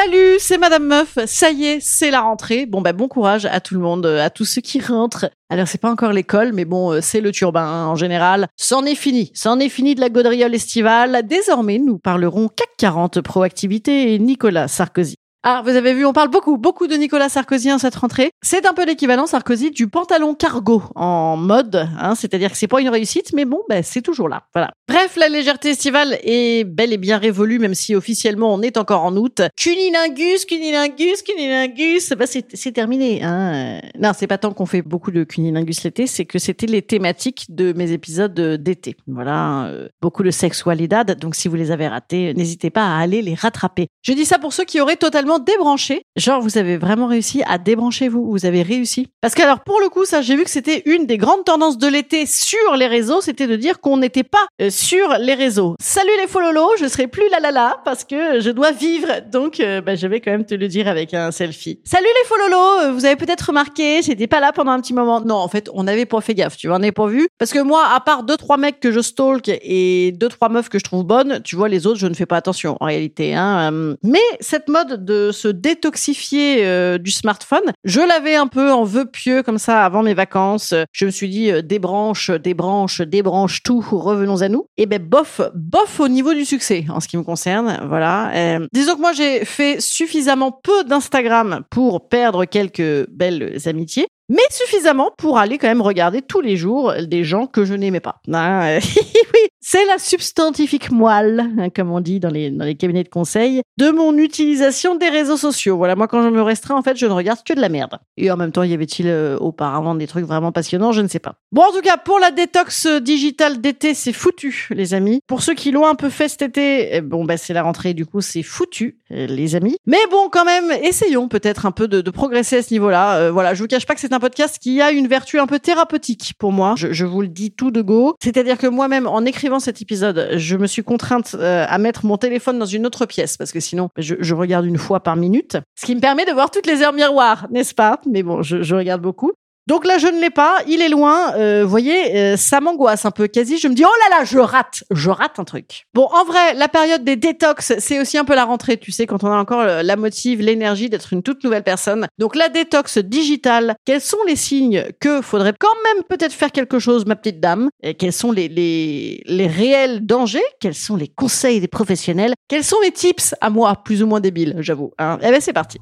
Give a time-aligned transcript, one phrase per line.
[0.00, 1.18] Salut, c'est Madame Meuf.
[1.26, 2.66] Ça y est, c'est la rentrée.
[2.66, 5.28] Bon bah bon courage à tout le monde, euh, à tous ceux qui rentrent.
[5.50, 8.46] Alors c'est pas encore l'école, mais bon, euh, c'est le turbin hein, en général.
[8.56, 11.26] C'en est fini, c'en est fini de la gaudriole estivale.
[11.26, 15.17] Désormais, nous parlerons CAC 40 proactivité et Nicolas Sarkozy.
[15.44, 18.32] Ah, vous avez vu, on parle beaucoup, beaucoup de Nicolas Sarkozy en cette rentrée.
[18.42, 22.80] C'est un peu l'équivalent Sarkozy du pantalon cargo en mode, hein, c'est-à-dire que c'est pas
[22.80, 24.42] une réussite, mais bon, ben, c'est toujours là.
[24.52, 24.72] Voilà.
[24.88, 29.04] Bref, la légèreté estivale est bel et bien révolue, même si officiellement on est encore
[29.04, 29.42] en août.
[29.56, 33.22] Cunilingus, cunilingus, cunilingus, c'est, c'est terminé.
[33.22, 33.80] Hein.
[33.96, 37.46] Non, c'est pas tant qu'on fait beaucoup de cunilingus l'été, c'est que c'était les thématiques
[37.48, 38.96] de mes épisodes d'été.
[39.06, 43.22] Voilà, euh, beaucoup de sexualidad, donc si vous les avez ratés, n'hésitez pas à aller
[43.22, 43.86] les rattraper.
[44.02, 46.00] Je dis ça pour ceux qui auraient totalement débranché.
[46.16, 48.30] Genre, vous avez vraiment réussi à débrancher vous.
[48.30, 49.08] Vous avez réussi.
[49.20, 51.76] Parce que alors, pour le coup, ça, j'ai vu que c'était une des grandes tendances
[51.76, 55.74] de l'été sur les réseaux, c'était de dire qu'on n'était pas euh, sur les réseaux.
[55.80, 59.08] Salut les fololos, je serai plus la la la parce que je dois vivre.
[59.30, 61.80] Donc, euh, bah, je vais quand même te le dire avec un selfie.
[61.84, 65.20] Salut les fololos, euh, vous avez peut-être remarqué, j'étais pas là pendant un petit moment.
[65.20, 67.28] Non, en fait, on n'avait pas fait gaffe, tu on n'avait pas vu.
[67.38, 70.68] Parce que moi, à part deux, trois mecs que je stalk et deux, trois meufs
[70.68, 73.34] que je trouve bonnes, tu vois, les autres, je ne fais pas attention en réalité.
[73.34, 73.96] Hein.
[74.02, 77.72] Mais cette mode de se détoxifier euh, du smartphone.
[77.84, 80.74] Je l'avais un peu en vœu pieux comme ça avant mes vacances.
[80.92, 84.66] Je me suis dit euh, débranche, débranche, débranche tout, revenons à nous.
[84.76, 87.80] Et ben bof, bof au niveau du succès en ce qui me concerne.
[87.88, 88.30] Voilà.
[88.34, 94.42] Euh, disons que moi j'ai fait suffisamment peu d'Instagram pour perdre quelques belles amitiés mais
[94.50, 98.20] suffisamment pour aller quand même regarder tous les jours des gens que je n'aimais pas.
[98.40, 103.02] Ah, oui, c'est la substantifique moelle, hein, comme on dit dans les, dans les cabinets
[103.04, 105.76] de conseil, de mon utilisation des réseaux sociaux.
[105.76, 107.98] Voilà, moi quand je me restreins, en fait, je ne regarde que de la merde.
[108.16, 110.92] Et en même temps, y avait-il euh, auparavant des trucs vraiment passionnants?
[110.92, 111.34] Je ne sais pas.
[111.52, 115.20] Bon, en tout cas, pour la détox digitale d'été, c'est foutu, les amis.
[115.26, 117.94] Pour ceux qui l'ont un peu fait cet été, eh, bon, bah, c'est la rentrée,
[117.94, 119.76] du coup, c'est foutu, euh, les amis.
[119.86, 123.16] Mais bon, quand même, essayons peut-être un peu de, progresser à ce niveau-là.
[123.18, 125.46] Euh, voilà, je vous cache pas que c'est un podcast qui a une vertu un
[125.46, 126.74] peu thérapeutique pour moi.
[126.76, 128.14] Je, vous le dis tout de go.
[128.22, 132.16] C'est-à-dire que moi-même, en écrivant cet épisode, je me suis contrainte euh, à mettre mon
[132.16, 135.56] téléphone dans une autre pièce parce que sinon, je, regarde une fois par minute.
[135.74, 138.00] Ce qui me permet de voir toutes les heures miroirs, n'est-ce pas?
[138.08, 139.32] Mais bon, je regarde beaucoup.
[139.68, 141.34] Donc là, je ne l'ai pas, il est loin.
[141.34, 143.28] Euh, vous voyez, euh, ça m'angoisse un peu.
[143.28, 145.84] Quasi, je me dis, oh là là, je rate, je rate un truc.
[145.92, 149.06] Bon, en vrai, la période des détox, c'est aussi un peu la rentrée, tu sais,
[149.06, 152.06] quand on a encore la motive, l'énergie d'être une toute nouvelle personne.
[152.16, 156.78] Donc la détox digitale, quels sont les signes que faudrait quand même peut-être faire quelque
[156.78, 157.68] chose, ma petite dame?
[157.82, 160.40] Et quels sont les, les, les réels dangers?
[160.60, 162.32] Quels sont les conseils des professionnels?
[162.48, 163.34] Quels sont les tips?
[163.42, 164.92] À moi, plus ou moins débiles, j'avoue.
[164.98, 165.78] Hein eh ben c'est parti.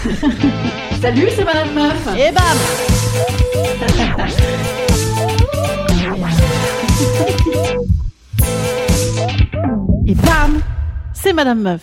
[1.02, 2.08] Salut, c'est Madame Meuf.
[2.16, 2.44] Et bam
[10.06, 10.62] Et bam
[11.12, 11.82] C'est Madame Meuf.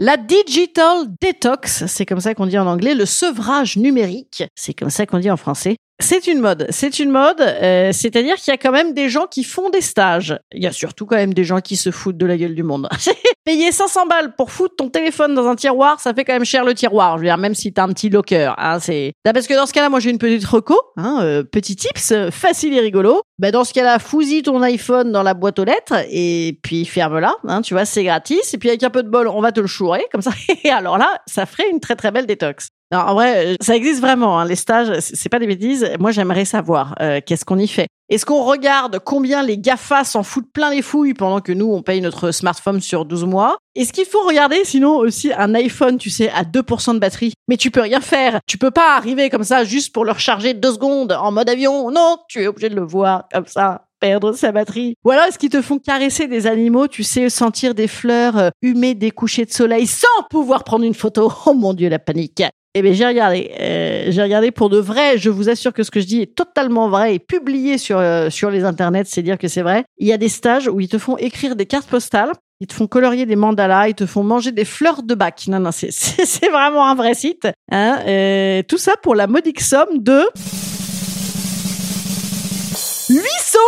[0.00, 4.90] La digital detox, c'est comme ça qu'on dit en anglais, le sevrage numérique, c'est comme
[4.90, 8.54] ça qu'on dit en français, c'est une mode, c'est une mode, euh, c'est-à-dire qu'il y
[8.54, 10.38] a quand même des gens qui font des stages.
[10.52, 12.62] Il y a surtout quand même des gens qui se foutent de la gueule du
[12.62, 12.88] monde.
[13.44, 16.64] Payer 500 balles pour foutre ton téléphone dans un tiroir, ça fait quand même cher
[16.64, 17.16] le tiroir.
[17.16, 19.12] Je veux dire, même si t'as un petit locker, hein, c'est.
[19.24, 22.74] Parce que dans ce cas-là, moi j'ai une petite reco, hein, euh, petit tips, facile
[22.74, 23.22] et rigolo.
[23.40, 27.34] Ben dans ce cas-là, fouille ton iPhone dans la boîte aux lettres et puis ferme-la.
[27.48, 28.54] Hein, tu vois, c'est gratis.
[28.54, 30.30] Et puis avec un peu de bol, on va te le chourer comme ça.
[30.64, 32.68] Et alors là, ça ferait une très très belle détox.
[32.90, 34.38] Non, en vrai, ça existe vraiment.
[34.40, 35.90] Hein, les stages, c'est pas des bêtises.
[35.98, 37.86] Moi, j'aimerais savoir euh, qu'est-ce qu'on y fait.
[38.08, 41.82] Est-ce qu'on regarde combien les Gafa s'en foutent plein les fouilles pendant que nous, on
[41.82, 43.58] paye notre smartphone sur 12 mois?
[43.74, 47.34] Est-ce qu'il faut regarder sinon aussi un iPhone, tu sais, à 2% de batterie?
[47.48, 48.40] Mais tu peux rien faire.
[48.46, 51.90] Tu peux pas arriver comme ça juste pour le recharger deux secondes en mode avion.
[51.90, 54.94] Non, tu es obligé de le voir comme ça perdre sa batterie.
[55.04, 58.50] Ou alors est-ce qu'ils te font caresser des animaux, tu sais, sentir des fleurs, euh,
[58.62, 61.32] humer des couchers de soleil sans pouvoir prendre une photo?
[61.46, 62.42] Oh mon dieu, la panique
[62.74, 63.50] eh bien, j'ai regardé.
[63.58, 65.18] Euh, j'ai regardé pour de vrai.
[65.18, 68.30] Je vous assure que ce que je dis est totalement vrai et publié sur euh,
[68.30, 69.04] sur les internets.
[69.06, 69.84] C'est dire que c'est vrai.
[69.98, 72.30] Il y a des stages où ils te font écrire des cartes postales.
[72.60, 75.44] Ils te font colorier des mandalas, ils te font manger des fleurs de bac.
[75.48, 77.48] Non, non, c'est, c'est, vraiment un vrai site.
[77.72, 80.22] Hein euh, tout ça pour la modique somme de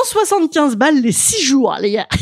[0.04, 2.06] 875 balles les 6 jours, les gars.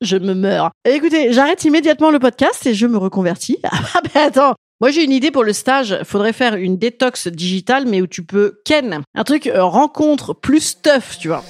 [0.00, 0.70] Je me meurs.
[0.84, 3.58] Écoutez, j'arrête immédiatement le podcast et je me reconvertis.
[3.94, 6.00] Ah ben attends, moi, j'ai une idée pour le stage.
[6.04, 9.02] Faudrait faire une détox digitale, mais où tu peux ken.
[9.14, 11.42] Un truc euh, rencontre plus stuff, tu vois.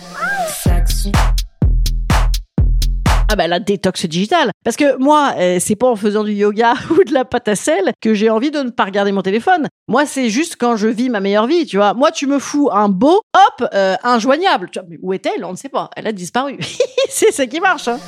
[3.29, 4.53] Ah bah la détox digitale.
[4.65, 7.57] Parce que moi, euh, c'est pas en faisant du yoga ou de la pâte à
[7.57, 9.67] sel que j'ai envie de ne pas regarder mon téléphone.
[9.89, 11.93] Moi, c'est juste quand je vis ma meilleure vie, tu vois.
[11.95, 14.71] Moi, tu me fous un beau, hop, euh, injoignable.
[14.71, 15.45] Tu vois, mais où est-elle?
[15.45, 15.91] On ne sait pas.
[15.97, 16.59] Elle a disparu.
[17.09, 17.89] c'est ça qui marche.
[17.89, 17.99] Hein.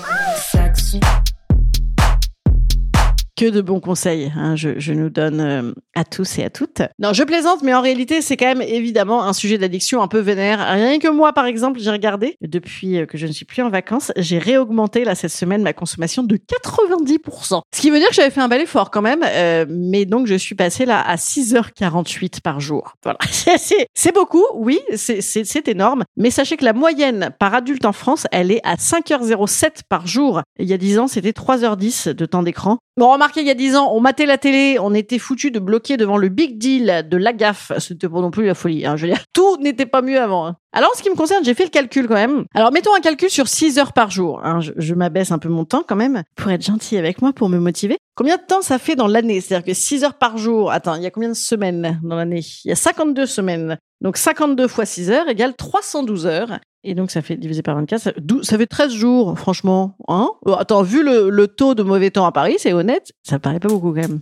[3.38, 6.82] Que de bons conseils, hein, je, je, nous donne euh, à tous et à toutes.
[6.99, 10.19] Non, je plaisante, mais en réalité, c'est quand même évidemment un sujet d'addiction un peu
[10.19, 10.58] vénère.
[10.58, 13.70] Rien que moi, par exemple, j'ai regardé, depuis euh, que je ne suis plus en
[13.70, 17.61] vacances, j'ai réaugmenté là cette semaine ma consommation de 90%.
[17.73, 20.26] Ce qui veut dire que j'avais fait un bel effort quand même, euh, mais donc
[20.26, 22.94] je suis passée là à 6h48 par jour.
[23.05, 23.19] Voilà,
[23.94, 28.50] c'est beaucoup, oui, c'est énorme, mais sachez que la moyenne par adulte en France, elle
[28.50, 30.43] est à 5h07 par jour.
[30.58, 32.79] Il y a 10 ans, c'était 3h10 de temps d'écran.
[32.98, 35.60] Bon, remarquez, il y a dix ans, on matait la télé, on était foutu de
[35.60, 37.70] bloquer devant le big deal de la gaffe.
[37.78, 38.84] C'était pas non plus la folie.
[38.84, 38.96] Hein.
[38.96, 40.48] Je veux dire, tout n'était pas mieux avant.
[40.48, 40.56] Hein.
[40.72, 42.44] Alors, en ce qui me concerne, j'ai fait le calcul quand même.
[42.54, 44.40] Alors, mettons un calcul sur 6 heures par jour.
[44.42, 44.58] Hein.
[44.58, 47.48] Je, je m'abaisse un peu mon temps quand même pour être gentil avec moi, pour
[47.48, 47.98] me motiver.
[48.16, 49.40] Combien de temps ça fait dans l'année?
[49.40, 50.72] C'est-à-dire que 6 heures par jour.
[50.72, 52.40] Attends, il y a combien de semaines dans l'année?
[52.64, 53.78] Il y a 52 semaines.
[54.00, 56.58] Donc 52 fois 6 heures égale 312 heures.
[56.88, 59.94] Et donc, ça fait divisé par 24, ça, ça fait 13 jours, franchement.
[60.08, 60.31] Hein?
[60.46, 63.61] Oh, Attends, vu le, le, taux de mauvais temps à Paris, c'est honnête, ça paraît
[63.61, 64.20] pas beaucoup quand même.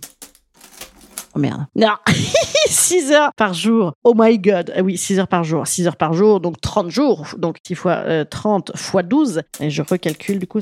[1.33, 1.65] Oh merde.
[1.77, 1.93] Non
[2.67, 3.93] 6 heures par jour.
[4.03, 4.73] Oh my god.
[4.75, 5.65] Ah oui, 6 heures par jour.
[5.65, 7.25] 6 heures par jour, donc 30 jours.
[7.37, 9.43] Donc 6 fois euh, 30 fois 12.
[9.61, 10.59] Et je recalcule du coup.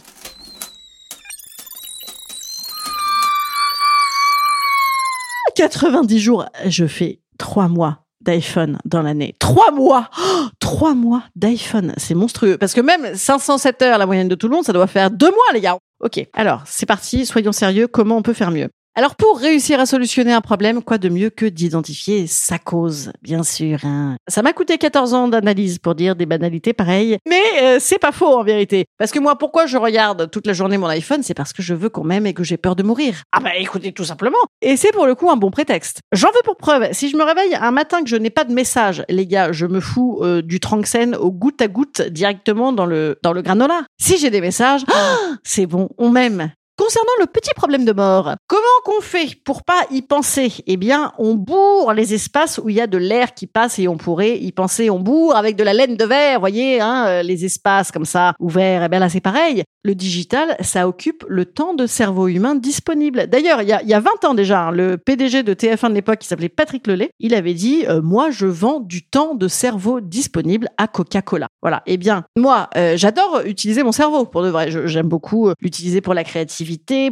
[5.56, 9.36] «90 jours, je fais 3 mois d'iPhone dans l'année.
[9.40, 12.58] Trois mois oh, Trois mois d'iPhone C'est monstrueux.
[12.58, 15.30] Parce que même 507 heures, la moyenne de tout le monde, ça doit faire deux
[15.30, 15.78] mois, les gars.
[16.02, 18.70] Ok, alors, c'est parti, soyons sérieux, comment on peut faire mieux?
[18.98, 23.44] Alors pour réussir à solutionner un problème, quoi de mieux que d'identifier sa cause, bien
[23.44, 23.80] sûr.
[23.84, 24.16] Hein.
[24.30, 28.14] Ça m'a coûté 14 ans d'analyse pour dire des banalités pareilles, mais euh, c'est pas
[28.14, 28.86] faux en vérité.
[28.98, 31.74] Parce que moi, pourquoi je regarde toute la journée mon iPhone C'est parce que je
[31.74, 33.24] veux qu'on m'aime et que j'ai peur de mourir.
[33.34, 34.38] Ah bah écoutez, tout simplement.
[34.62, 36.00] Et c'est pour le coup un bon prétexte.
[36.14, 36.88] J'en veux pour preuve.
[36.94, 39.66] Si je me réveille un matin que je n'ai pas de message, les gars, je
[39.66, 43.82] me fous euh, du Tranxène au goutte à goutte directement dans le dans le granola.
[44.00, 44.86] Si j'ai des messages,
[45.44, 46.52] c'est bon, on m'aime.
[46.78, 50.52] Concernant le petit problème de mort, comment qu'on fait pour pas y penser?
[50.68, 53.88] Eh bien, on bourre les espaces où il y a de l'air qui passe et
[53.88, 54.90] on pourrait y penser.
[54.90, 58.34] On bourre avec de la laine de verre, voyez, hein, euh, les espaces comme ça
[58.40, 58.84] ouverts.
[58.84, 59.64] Eh bien là, c'est pareil.
[59.86, 63.28] Le digital, ça occupe le temps de cerveau humain disponible.
[63.28, 65.90] D'ailleurs, il y a, il y a 20 ans déjà, hein, le PDG de TF1
[65.90, 69.34] de l'époque, qui s'appelait Patrick Lelay, il avait dit euh, Moi, je vends du temps
[69.34, 71.48] de cerveau disponible à Coca-Cola.
[71.62, 71.84] Voilà.
[71.86, 74.72] Eh bien, moi, euh, j'adore utiliser mon cerveau pour de vrai.
[74.88, 76.65] J'aime beaucoup l'utiliser pour la créativité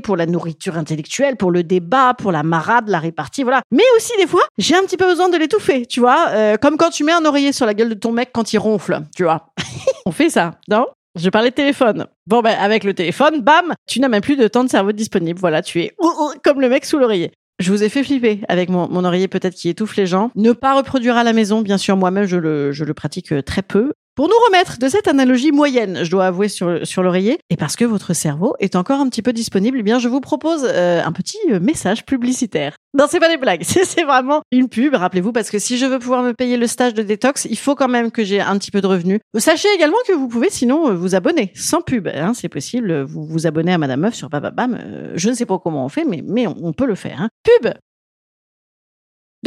[0.04, 3.62] pour la nourriture intellectuelle, pour le débat, pour la marade, la répartie, voilà.
[3.72, 6.78] Mais aussi des fois, j'ai un petit peu besoin de l'étouffer, tu vois, euh, comme
[6.78, 9.24] quand tu mets un oreiller sur la gueule de ton mec quand il ronfle, tu
[9.24, 9.54] vois.
[10.06, 10.86] On fait ça, non?
[11.16, 12.08] Je parlais de téléphone.
[12.26, 15.40] Bon, ben, avec le téléphone, bam, tu n'as même plus de temps de cerveau disponible.
[15.40, 15.96] Voilà, tu es
[16.44, 17.32] comme le mec sous l'oreiller.
[17.60, 20.32] Je vous ai fait flipper avec mon, mon oreiller peut-être qui étouffe les gens.
[20.36, 23.44] Ne pas reproduire à la maison, bien sûr, moi-même, je le, je le pratique euh,
[23.44, 23.94] très peu.
[24.16, 27.76] Pour nous remettre de cette analogie moyenne, je dois avouer sur, sur l'oreiller, et parce
[27.76, 31.02] que votre cerveau est encore un petit peu disponible, eh bien je vous propose euh,
[31.04, 32.76] un petit euh, message publicitaire.
[32.96, 35.98] Non, c'est pas des blagues, c'est vraiment une pub, rappelez-vous, parce que si je veux
[35.98, 38.70] pouvoir me payer le stage de détox, il faut quand même que j'ai un petit
[38.70, 39.20] peu de revenus.
[39.40, 43.26] Sachez également que vous pouvez sinon euh, vous abonner, sans pub, hein, c'est possible, vous
[43.26, 44.78] vous abonnez à Madame Meuf sur Bababam,
[45.16, 47.20] je ne sais pas comment on fait, mais, mais on, peut le faire.
[47.20, 47.30] Hein.
[47.44, 47.74] Pub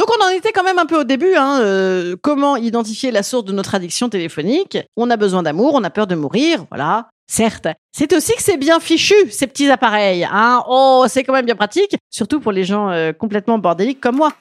[0.07, 1.35] donc on en était quand même un peu au début.
[1.35, 5.83] Hein, euh, comment identifier la source de notre addiction téléphonique On a besoin d'amour, on
[5.85, 7.09] a peur de mourir, voilà.
[7.29, 10.25] Certes, c'est aussi que c'est bien fichu ces petits appareils.
[10.31, 14.17] Hein oh, c'est quand même bien pratique, surtout pour les gens euh, complètement bordéliques comme
[14.17, 14.33] moi.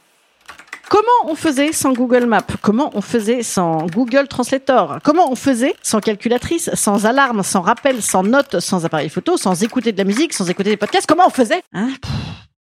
[0.87, 2.45] Comment on faisait sans Google Maps?
[2.61, 4.99] Comment on faisait sans Google Translator?
[5.03, 9.63] Comment on faisait sans calculatrice, sans alarme, sans rappel, sans notes, sans appareil photo, sans
[9.63, 11.07] écouter de la musique, sans écouter des podcasts?
[11.07, 11.63] Comment on faisait?
[11.73, 11.89] Hein?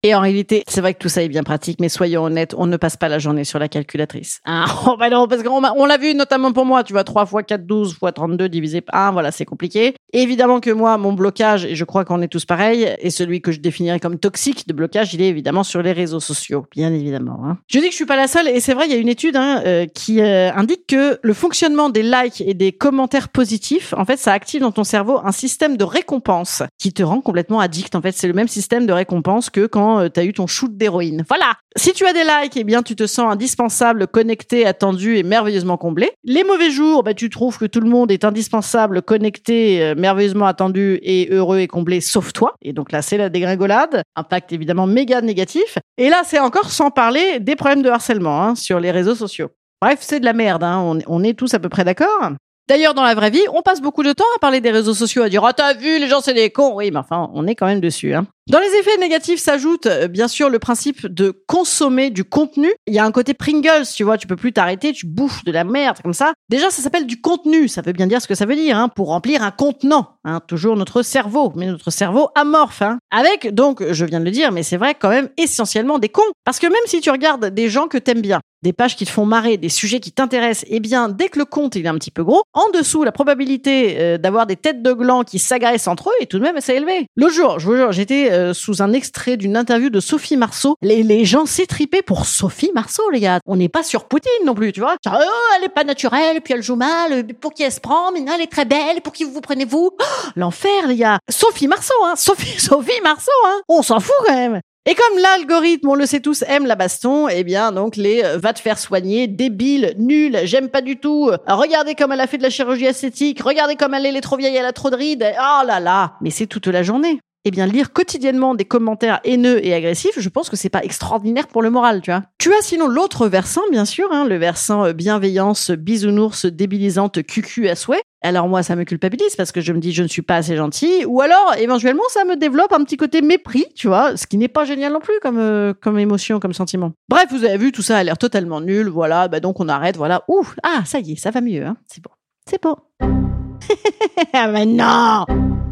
[0.04, 2.66] Et en réalité, c'est vrai que tout ça est bien pratique, mais soyons honnêtes, on
[2.66, 4.42] ne passe pas la journée sur la calculatrice.
[4.44, 7.24] Hein oh, bah non, parce qu'on on l'a vu notamment pour moi, tu vois, 3
[7.24, 9.94] fois 4, 12 fois 32 divisé par 1, voilà, c'est compliqué.
[10.12, 13.50] évidemment que moi, mon blocage, et je crois qu'on est tous pareils, et celui que
[13.50, 17.40] je définirais comme toxique de blocage, il est évidemment sur les réseaux sociaux, bien évidemment.
[17.42, 17.56] Hein.
[17.68, 19.08] Je dis que je suis pas la seule, et c'est vrai, il y a une
[19.08, 23.94] étude hein, euh, qui euh, indique que le fonctionnement des likes et des commentaires positifs,
[23.96, 27.60] en fait, ça active dans ton cerveau un système de récompense qui te rend complètement
[27.60, 27.94] addict.
[27.94, 30.46] En fait, c'est le même système de récompense que quand euh, tu as eu ton
[30.46, 31.24] shoot d'héroïne.
[31.28, 31.54] Voilà.
[31.76, 35.76] Si tu as des likes, eh bien, tu te sens indispensable, connecté, attendu et merveilleusement
[35.76, 36.12] comblé.
[36.24, 40.46] Les mauvais jours, bah, tu trouves que tout le monde est indispensable, connecté, euh, merveilleusement
[40.46, 42.54] attendu et heureux et comblé, sauf toi.
[42.62, 44.02] Et donc là, c'est la dégringolade.
[44.16, 45.78] Impact évidemment méga négatif.
[45.98, 49.48] Et là, c'est encore sans parler des problèmes de harcèlement hein, sur les réseaux sociaux.
[49.82, 50.64] Bref, c'est de la merde.
[50.64, 50.98] Hein.
[51.06, 52.30] On est tous à peu près d'accord.
[52.66, 55.22] D'ailleurs, dans la vraie vie, on passe beaucoup de temps à parler des réseaux sociaux,
[55.22, 56.74] à dire ah t'as vu, les gens c'est des cons.
[56.74, 58.14] Oui, mais enfin, on est quand même dessus.
[58.14, 58.26] Hein.
[58.50, 62.70] Dans les effets négatifs s'ajoute euh, bien sûr le principe de consommer du contenu.
[62.86, 65.52] Il y a un côté Pringles, tu vois, tu peux plus t'arrêter, tu bouffes de
[65.52, 66.32] la merde comme ça.
[66.50, 68.88] Déjà, ça s'appelle du contenu, ça veut bien dire ce que ça veut dire, hein,
[68.88, 70.16] pour remplir un contenant.
[70.24, 72.82] Hein, toujours notre cerveau, mais notre cerveau amorphe.
[72.82, 72.98] Hein.
[73.10, 76.22] Avec, donc, je viens de le dire, mais c'est vrai quand même essentiellement des cons.
[76.44, 79.10] Parce que même si tu regardes des gens que t'aimes bien, des pages qui te
[79.10, 81.94] font marrer, des sujets qui t'intéressent, eh bien, dès que le compte il est un
[81.94, 85.86] petit peu gros, en dessous, la probabilité euh, d'avoir des têtes de gland qui s'agressent
[85.86, 87.06] entre eux est tout de même assez élevée.
[87.14, 90.76] L'autre jour, je vous jure, j'étais euh, sous un extrait d'une interview de Sophie Marceau.
[90.80, 93.38] Les, les gens s'étripaient pour Sophie Marceau, les gars.
[93.46, 94.96] On n'est pas sur Poutine non plus, tu vois.
[95.06, 95.10] oh,
[95.58, 98.20] elle est pas naturelle, puis elle joue mal, euh, pour qui elle se prend, mais
[98.20, 100.04] non, elle est très belle, pour qui vous vous prenez-vous oh,
[100.36, 101.18] L'enfer, les gars.
[101.28, 102.14] Sophie Marceau, hein.
[102.16, 103.60] Sophie, Sophie Marceau, hein.
[103.68, 104.60] On s'en fout quand même.
[104.86, 108.36] Et comme l'algorithme, on le sait tous, aime la baston, eh bien, donc, les euh,
[108.36, 112.36] va te faire soigner, débile, nul, j'aime pas du tout, regardez comme elle a fait
[112.36, 114.90] de la chirurgie esthétique, regardez comme elle est, elle est trop vieille, elle a trop
[114.90, 117.18] de rides, oh là là, mais c'est toute la journée.
[117.46, 121.46] Eh bien, lire quotidiennement des commentaires haineux et agressifs, je pense que c'est pas extraordinaire
[121.46, 122.22] pour le moral, tu vois.
[122.38, 127.68] Tu as sinon l'autre versant, bien sûr, hein, le versant euh, bienveillance, bisounours, débilisante, cucu
[127.68, 130.22] à souhait, alors moi, ça me culpabilise parce que je me dis je ne suis
[130.22, 131.04] pas assez gentil.
[131.06, 134.48] Ou alors, éventuellement, ça me développe un petit côté mépris, tu vois, ce qui n'est
[134.48, 136.92] pas génial non plus comme euh, comme émotion, comme sentiment.
[137.10, 138.88] Bref, vous avez vu, tout ça a l'air totalement nul.
[138.88, 139.98] Voilà, bah donc on arrête.
[139.98, 140.24] Voilà.
[140.28, 141.66] Ouh, ah, ça y est, ça va mieux.
[141.66, 141.76] Hein.
[141.86, 142.10] C'est bon,
[142.48, 142.76] c'est bon.
[144.32, 145.26] ah mais non.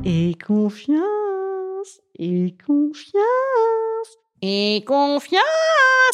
[0.05, 1.01] Et confiance,
[2.19, 3.92] et confiance,
[4.43, 5.41] et confiance.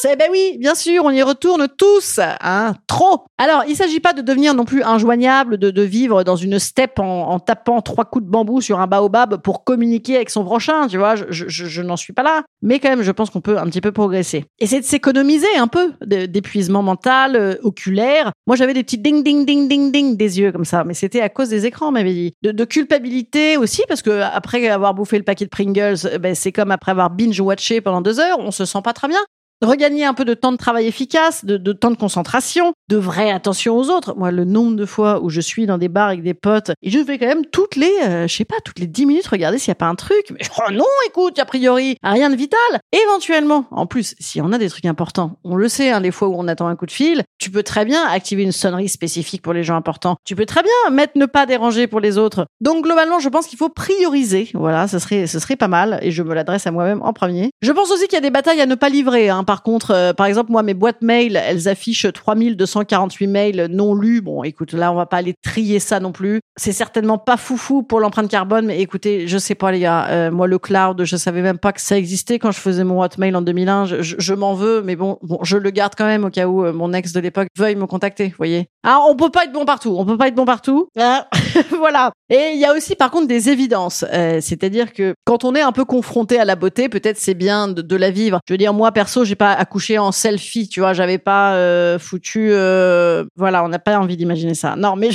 [0.08, 3.24] Eh ben oui, bien sûr, on y retourne tous, hein, trop.
[3.38, 6.98] Alors, il s'agit pas de devenir non plus injoignable, de, de vivre dans une steppe
[6.98, 10.98] en, tapant trois coups de bambou sur un baobab pour communiquer avec son prochain, tu
[10.98, 11.16] vois.
[11.16, 13.80] Je, je, n'en suis pas là, mais quand même, je pense qu'on peut un petit
[13.80, 14.44] peu progresser.
[14.58, 18.32] Et c'est de s'économiser un peu d'épuisement mental, euh, oculaire.
[18.46, 21.20] Moi, j'avais des petits ding ding ding ding ding des yeux comme ça, mais c'était
[21.20, 22.34] à cause des écrans, m'avait dit.
[22.42, 26.70] De, culpabilité aussi, parce que après avoir bouffé le paquet de Pringles, ben, c'est comme
[26.70, 29.20] après avoir binge watché pendant deux on se sent pas très bien
[29.62, 33.30] regagner un peu de temps de travail efficace, de, de, temps de concentration, de vraie
[33.30, 34.14] attention aux autres.
[34.16, 36.90] Moi, le nombre de fois où je suis dans des bars avec des potes et
[36.90, 39.58] je vais quand même toutes les, euh, je sais pas, toutes les dix minutes regarder
[39.58, 40.26] s'il y a pas un truc.
[40.30, 42.58] Mais oh non, écoute, a priori, rien de vital.
[42.92, 46.28] Éventuellement, en plus, si on a des trucs importants, on le sait, hein, les fois
[46.28, 49.42] où on attend un coup de fil, tu peux très bien activer une sonnerie spécifique
[49.42, 50.16] pour les gens importants.
[50.24, 52.46] Tu peux très bien mettre ne pas déranger pour les autres.
[52.60, 54.50] Donc globalement, je pense qu'il faut prioriser.
[54.54, 57.50] Voilà, ce serait, ce serait pas mal et je me l'adresse à moi-même en premier.
[57.60, 59.28] Je pense aussi qu'il y a des batailles à ne pas livrer.
[59.28, 63.94] Hein, par contre, euh, par exemple, moi, mes boîtes mail, elles affichent 3248 mails non
[63.94, 64.20] lus.
[64.20, 66.40] Bon, écoute, là, on va pas aller trier ça non plus.
[66.56, 70.06] C'est certainement pas foufou pour l'empreinte carbone, mais écoutez, je sais pas, les gars.
[70.10, 73.00] Euh, moi, le cloud, je savais même pas que ça existait quand je faisais mon
[73.00, 73.86] Hotmail en 2001.
[73.86, 76.74] Je, m'en veux, mais bon, bon, je le garde quand même au cas où euh,
[76.74, 78.68] mon ex de l'époque veuille me contacter, vous voyez.
[78.84, 79.94] Ah, on peut pas être bon partout.
[79.98, 80.88] On peut pas être bon partout.
[80.98, 81.26] Ah,
[81.78, 82.12] voilà.
[82.28, 84.04] Et il y a aussi, par contre, des évidences.
[84.12, 87.68] Euh, C'est-à-dire que quand on est un peu confronté à la beauté, peut-être c'est bien
[87.68, 88.40] de, de, la vivre.
[88.46, 91.98] Je veux dire, moi, perso, j'ai pas accouché en selfie, tu vois, j'avais pas euh,
[91.98, 94.76] foutu euh, voilà, on n'a pas envie d'imaginer ça.
[94.76, 95.10] Non, mais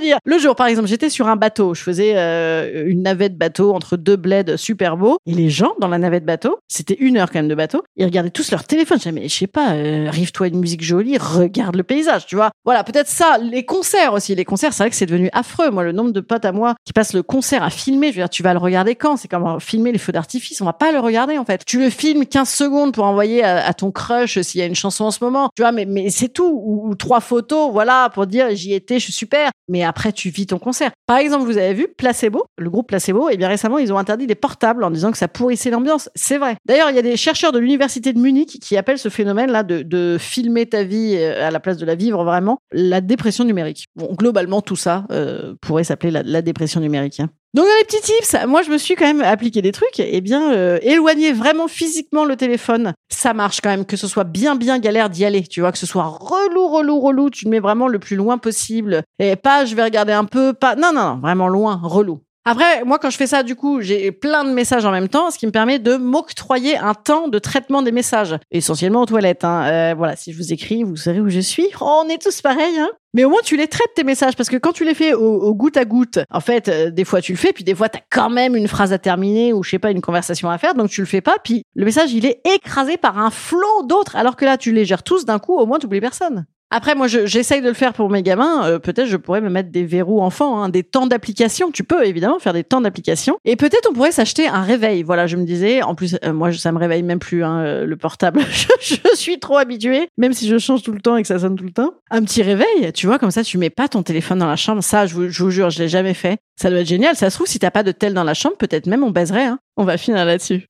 [0.00, 3.74] dire, le jour par exemple, j'étais sur un bateau, je faisais euh, une navette bateau
[3.74, 7.30] entre deux bleds super beaux et les gens dans la navette bateau, c'était une heure
[7.30, 9.74] quand même de bateau, ils regardaient tous leur téléphone, je disais mais je sais pas,
[9.74, 12.50] euh, arrive-toi une musique jolie, regarde le paysage, tu vois.
[12.64, 15.70] Voilà, peut-être ça, les concerts aussi, les concerts, c'est vrai que c'est devenu affreux.
[15.70, 18.22] Moi, le nombre de potes à moi qui passent le concert à filmer, je veux
[18.22, 19.16] dire, tu vas le regarder quand?
[19.16, 21.64] C'est comme filmer les feux d'artifice, on va pas le regarder en fait.
[21.66, 25.04] Tu le filmes 15 secondes pour envoyer à, ton crush s'il y a une chanson
[25.04, 25.50] en ce moment.
[25.56, 26.50] Tu vois, mais, mais c'est tout.
[26.50, 29.50] Ou, ou, trois photos, voilà, pour dire j'y étais, je suis super.
[29.68, 30.92] Mais après, tu vis ton concert.
[31.06, 34.28] Par exemple, vous avez vu Placebo, le groupe Placebo, et bien récemment, ils ont interdit
[34.28, 36.08] les portables en disant que ça pourrissait l'ambiance.
[36.14, 36.54] C'est vrai.
[36.64, 39.82] D'ailleurs, il y a des chercheurs de l'université de Munich qui appellent ce phénomène-là de,
[39.82, 43.86] de filmer ta vie euh, à la place de la vivre vraiment la dépression numérique.
[43.96, 47.18] Bon, globalement, tout ça euh, pourrait s'appeler la, la, dépression numérique.
[47.18, 47.30] Hein.
[47.52, 49.98] Donc dans les petits tips, moi je me suis quand même appliqué des trucs.
[49.98, 53.84] Eh bien, euh, éloigner vraiment physiquement le téléphone, ça marche quand même.
[53.84, 57.00] Que ce soit bien bien galère d'y aller, tu vois, que ce soit relou relou
[57.00, 59.02] relou, tu le mets vraiment le plus loin possible.
[59.18, 62.20] Et pas, je vais regarder un peu, pas, non non non, vraiment loin, relou.
[62.50, 65.30] Après, moi, quand je fais ça, du coup, j'ai plein de messages en même temps,
[65.30, 69.44] ce qui me permet de m'octroyer un temps de traitement des messages, essentiellement aux toilettes.
[69.44, 69.66] Hein.
[69.68, 71.68] Euh, voilà, si je vous écris, vous saurez où je suis.
[71.80, 72.76] Oh, on est tous pareils.
[72.80, 75.14] Hein mais au moins, tu les traites tes messages parce que quand tu les fais
[75.14, 77.74] au, au goutte à goutte, en fait, euh, des fois tu le fais, puis des
[77.74, 80.58] fois t'as quand même une phrase à terminer ou je sais pas une conversation à
[80.58, 83.82] faire, donc tu le fais pas, puis le message il est écrasé par un flot
[83.84, 86.46] d'autres, alors que là tu les gères tous d'un coup, au moins tu oublies personne.
[86.72, 88.64] Après, moi, je- j'essaye de le faire pour mes gamins.
[88.64, 91.72] Euh, peut-être je pourrais me mettre des verrous enfants, hein, des temps d'application.
[91.72, 93.38] Tu peux évidemment faire des temps d'application.
[93.44, 95.02] Et peut-être on pourrait s'acheter un réveil.
[95.02, 95.82] Voilà, je me disais.
[95.82, 98.40] En plus, euh, moi, ça me réveille même plus hein, euh, le portable.
[98.80, 101.40] je, je suis trop habituée, même si je change tout le temps et que ça
[101.40, 101.92] sonne tout le temps.
[102.12, 104.82] Un petit réveil, tu vois, comme ça, tu mets pas ton téléphone dans la chambre.
[104.82, 106.38] Ça, je vous, je vous jure, je l'ai jamais fait.
[106.54, 107.16] Ça doit être génial.
[107.16, 109.46] Ça se trouve, si t'as pas de tel dans la chambre, peut-être même on baiserait.
[109.46, 109.58] Hein.
[109.76, 110.66] On va finir là-dessus.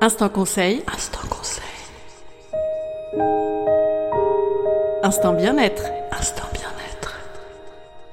[0.00, 0.82] Instant conseil.
[0.94, 1.57] Instant conseil.
[5.02, 5.84] Instant bien-être.
[6.10, 6.47] Instant.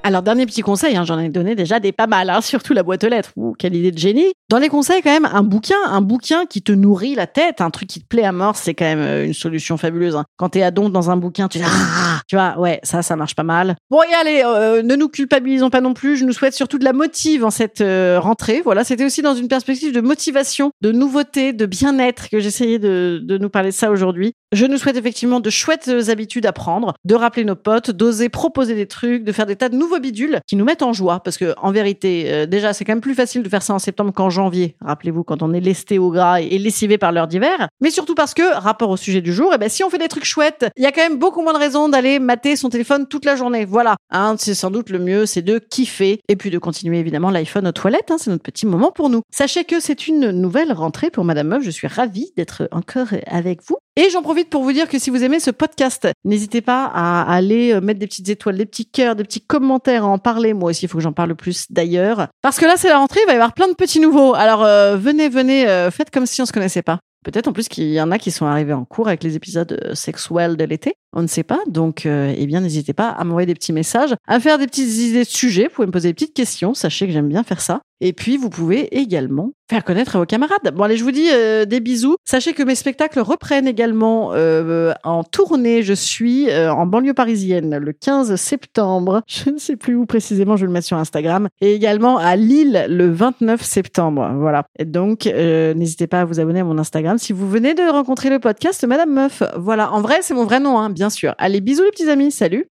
[0.06, 2.84] Alors, dernier petit conseil, hein, j'en ai donné déjà des pas mal, hein, surtout la
[2.84, 3.32] boîte aux lettres.
[3.34, 4.34] Ouh, quelle idée de génie.
[4.48, 7.70] Dans les conseils, quand même, un bouquin, un bouquin qui te nourrit la tête, un
[7.70, 10.14] truc qui te plaît à mort, c'est quand même euh, une solution fabuleuse.
[10.14, 10.24] hein.
[10.36, 13.34] Quand t'es adon dans un bouquin, tu dis, ah, tu vois, ouais, ça, ça marche
[13.34, 13.74] pas mal.
[13.90, 16.16] Bon, et allez, euh, ne nous culpabilisons pas non plus.
[16.16, 18.62] Je nous souhaite surtout de la motive en cette euh, rentrée.
[18.64, 23.20] Voilà, c'était aussi dans une perspective de motivation, de nouveauté, de bien-être que j'essayais de,
[23.24, 24.34] de nous parler de ça aujourd'hui.
[24.52, 28.76] Je nous souhaite effectivement de chouettes habitudes à prendre, de rappeler nos potes, d'oser proposer
[28.76, 31.20] des trucs, de faire des tas de nouveaux bidules qui nous mettent en joie.
[31.20, 33.78] Parce que en vérité, euh, déjà, c'est quand même plus facile de faire ça en
[33.78, 34.76] septembre qu'en janvier.
[34.80, 37.68] Rappelez-vous, quand on est lesté au gras et lessivé par l'heure d'hiver.
[37.80, 40.08] Mais surtout parce que, rapport au sujet du jour, eh ben, si on fait des
[40.08, 43.06] trucs chouettes, il y a quand même beaucoup moins de raisons d'aller mater son téléphone
[43.06, 43.64] toute la journée.
[43.64, 43.96] Voilà.
[44.10, 46.20] Hein, c'est sans doute le mieux, c'est de kiffer.
[46.28, 48.10] Et puis de continuer évidemment l'iPhone aux toilettes.
[48.10, 49.22] Hein, c'est notre petit moment pour nous.
[49.30, 51.62] Sachez que c'est une nouvelle rentrée pour Madame Meuf.
[51.62, 53.76] Je suis ravie d'être encore avec vous.
[53.98, 57.22] Et j'en profite pour vous dire que si vous aimez ce podcast, n'hésitez pas à
[57.32, 60.54] aller euh, mettre des petites étoiles, des petits cœurs, des petits commentaires, à en parler.
[60.54, 62.28] Moi aussi, il faut que j'en parle plus d'ailleurs.
[62.42, 64.34] Parce que là, c'est la rentrée, il va y avoir plein de petits nouveaux.
[64.34, 66.98] Alors, euh, venez, venez, euh, faites comme si on se connaissait pas.
[67.24, 69.80] Peut-être en plus qu'il y en a qui sont arrivés en cours avec les épisodes
[69.84, 70.94] euh, sexuels de l'été.
[71.18, 71.60] On ne sait pas.
[71.66, 74.92] Donc, euh, eh bien, n'hésitez pas à m'envoyer des petits messages, à faire des petites
[74.98, 75.64] idées de sujets.
[75.64, 76.74] Vous pouvez me poser des petites questions.
[76.74, 77.80] Sachez que j'aime bien faire ça.
[78.02, 80.74] Et puis, vous pouvez également faire connaître à vos camarades.
[80.74, 82.16] Bon, allez, je vous dis euh, des bisous.
[82.26, 85.82] Sachez que mes spectacles reprennent également euh, en tournée.
[85.82, 89.22] Je suis en banlieue parisienne le 15 septembre.
[89.26, 91.48] Je ne sais plus où précisément, je vais le mettre sur Instagram.
[91.62, 94.30] Et également à Lille le 29 septembre.
[94.38, 94.64] Voilà.
[94.78, 98.28] Et donc, n'hésitez pas à vous abonner à mon Instagram si vous venez de rencontrer
[98.28, 99.42] le podcast Madame Meuf.
[99.56, 99.90] Voilà.
[99.92, 101.34] En vrai, c'est mon vrai nom, hein, bien sûr.
[101.38, 102.32] Allez, bisous les petits amis.
[102.32, 102.66] Salut.